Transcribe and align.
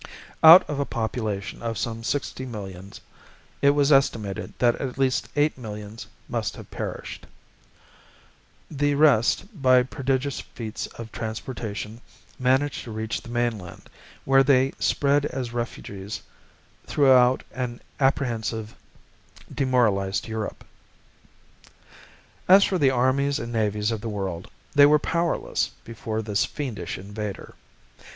Out 0.43 0.67
of 0.67 0.79
a 0.79 0.85
population, 0.85 1.61
of 1.61 1.77
some 1.77 2.03
sixty 2.03 2.43
millions, 2.43 3.01
it 3.61 3.69
was 3.69 3.91
estimated 3.91 4.51
that 4.57 4.73
at 4.81 4.97
least 4.97 5.29
eight 5.35 5.55
millions 5.59 6.07
must 6.27 6.55
have 6.55 6.71
perished. 6.71 7.27
The 8.71 8.95
rest, 8.95 9.45
by 9.61 9.83
prodigious 9.83 10.39
feats 10.39 10.87
of 10.87 11.11
transportation, 11.11 12.01
managed 12.39 12.83
to 12.85 12.91
reach 12.91 13.21
the 13.21 13.29
mainland, 13.29 13.91
where 14.25 14.41
they 14.41 14.73
spread 14.79 15.27
as 15.27 15.53
refugees 15.53 16.23
throughout 16.87 17.43
an 17.53 17.79
apprehensive, 17.99 18.73
demoralized 19.53 20.27
Europe. 20.27 20.65
As 22.49 22.63
for 22.63 22.79
the 22.79 22.89
armies 22.89 23.37
and 23.37 23.53
navies 23.53 23.91
of 23.91 24.01
the 24.01 24.09
world, 24.09 24.49
they 24.73 24.87
were 24.87 24.97
powerless 24.97 25.69
before 25.85 26.23
this 26.23 26.43
fiendish 26.43 26.97
invader. 26.97 27.53